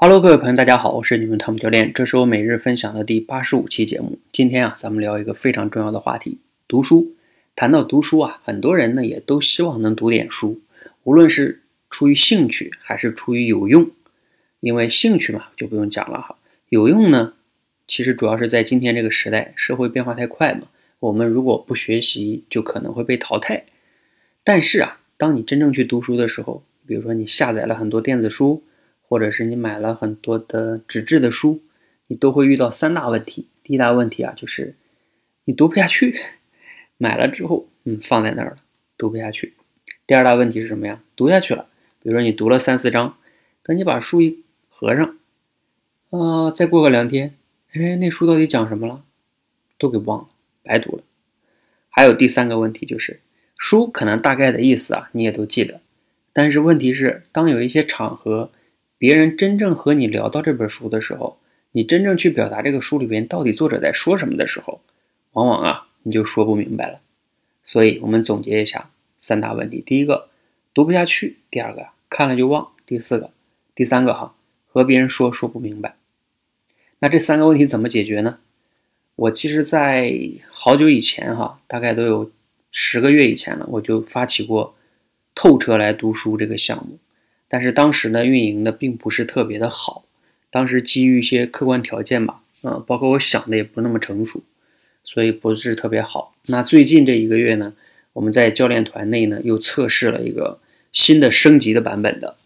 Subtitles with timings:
[0.00, 4.20] Hello，各位朋友，大家好，我是你们汤姆教练，这是我每日分享的第八十五期节目。
[4.30, 7.16] 今天啊，咱们聊一个非常重要的话题——读书。
[7.56, 10.60] 谈到读书啊，很多人呢也都希望能读点书，
[11.02, 13.90] 无论是出于兴趣还是出于有用。
[14.60, 16.36] 因为兴趣嘛，就不用讲了哈。
[16.68, 17.32] 有用呢，
[17.88, 20.68] 其实主要是在今天这个时代，社会变化太快嘛，
[21.00, 23.64] 我们如果不学习，就可能会被淘汰。
[24.44, 28.62] 但是啊，当你真正去读书的时候，比如说你下载了很多电子书，
[29.08, 31.62] 或者是你买了很多的纸质的书，
[32.08, 33.48] 你都会遇到三大问题。
[33.62, 34.74] 第一大问题啊，就是
[35.44, 36.14] 你读不下去，
[36.98, 38.56] 买了之后，嗯，放在那儿了，
[38.98, 39.54] 读不下去。
[40.06, 41.02] 第二大问题是什么呀？
[41.16, 41.66] 读下去了，
[42.02, 43.16] 比如说你读了三四章，
[43.62, 45.16] 等你把书一合上，
[46.10, 47.34] 啊，再过个两天，
[47.72, 49.04] 哎，那书到底讲什么了？
[49.78, 50.28] 都给忘了，
[50.62, 51.02] 白读了。
[51.88, 53.20] 还有第三个问题就是，
[53.56, 55.80] 书可能大概的意思啊，你也都记得，
[56.32, 58.50] 但是问题是，当有一些场合，
[58.98, 61.38] 别人真正和你聊到这本书的时候，
[61.72, 64.80] 你真正去表达这个书里边到底作者在说什么的时候，
[65.32, 67.00] 往往啊，你就说不明白了。
[67.62, 70.28] 所以，我们总结一下三大问题：第一个，
[70.74, 73.30] 读不下去；第二个，看了就忘；第四个，
[73.74, 74.34] 第三个哈。
[74.70, 75.96] 和别人说说不明白，
[76.98, 78.38] 那这三个问题怎么解决呢？
[79.16, 80.14] 我其实，在
[80.50, 82.30] 好久以前哈，大概都有
[82.70, 84.76] 十个月以前了，我就发起过
[85.34, 86.98] 透彻来读书这个项目，
[87.48, 90.04] 但是当时呢，运营的并不是特别的好，
[90.50, 94.42] 当时基于一些客观条件吧，嗯，包括我想的也不那么成熟，
[95.02, 96.34] 所以不是特别好。
[96.46, 97.72] 那最近这一个月呢，
[98.12, 100.60] 我们在教练团内呢又测试了一个
[100.92, 102.36] 新的升级的版本的。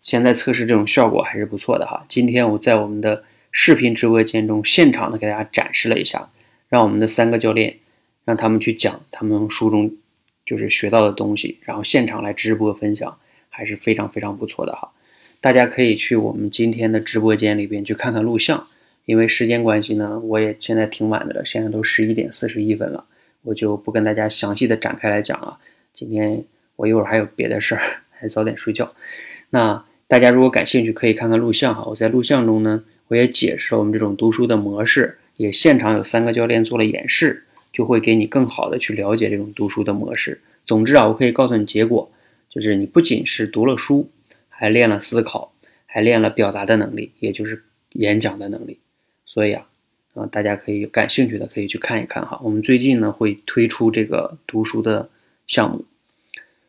[0.00, 2.06] 现在测试这种效果还是不错的哈。
[2.08, 6.30] 今天我在我们的视频直播间中现场的给大家展示了一下，
[6.68, 7.76] 让我们的三个教练
[8.24, 9.94] 让他们去讲他们书中
[10.46, 13.18] 就是学到的东西，然后现场来直播分享，
[13.58, 14.92] 还是非常非常不错的哈。
[15.40, 18.68] 大家可以去我们今天的直播间里边去看看录像，
[19.04, 23.04] 因为时间关系呢，我也现在挺晚的了，现在都十一点四十一分了，
[23.42, 25.58] 我就不跟大家详细的展开来讲了。
[25.92, 26.44] 今天
[26.76, 28.94] 我一会儿还有别的事儿，还早点睡觉。
[29.50, 29.84] 那。
[30.10, 31.84] 大家如果感兴趣，可以看看录像哈。
[31.84, 40.40] 我在录像中呢，我也解释了我们这种读书的模式，也现场有三个教练做了演示，就会给你更好的去了解这种读书的模式。
[40.64, 42.10] 总之啊，我可以告诉你结果，
[42.60, 44.10] 就是你不仅是读了书，
[44.48, 45.52] 还练了思考，
[45.86, 48.78] 还练了表达的能力，也就是演讲的能力。
[49.24, 49.68] 所以啊，
[50.14, 52.40] 啊，大家可以感兴趣的可以去看一看哈。
[52.42, 55.08] 我们最近呢会推出这个读书的
[55.46, 55.84] 项目。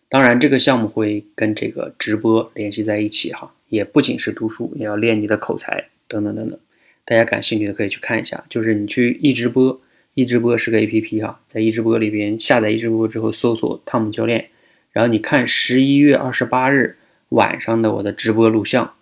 [0.09, 6.59] 当然，这个项目会跟这个直播联系在一起哈，也不仅是读书，也要练你的口才等等等等。
[7.05, 9.81] 大家感兴趣的可以去看一下，就是你去易直播，
[10.13, 14.49] 易直播是个 A P P 哈，在易直播里边下载易直播之后，搜索汤姆教练，
[14.91, 16.97] 然后你看十一月二十八日
[17.29, 18.93] 晚上的我的直播录像，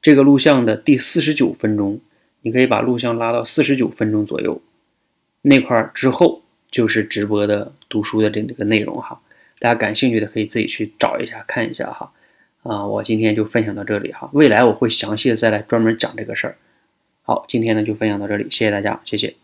[0.00, 2.00] 这个录像的第四十九分钟，
[2.42, 4.62] 你可以把录像拉到四十九分钟左右，
[5.42, 9.20] 那块儿之后就是直播的读书的这这个内容哈。
[9.58, 12.12] 大家感兴趣的可以自己去找一下看一下哈，
[12.62, 16.56] 啊，我今天就分享到这里哈，未来我会详细的再来专门讲这个事儿。
[17.22, 19.41] 好，今天呢就分享到这里，谢谢大家，谢谢。